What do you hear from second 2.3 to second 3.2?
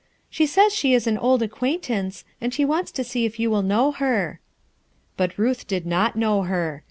and she wants to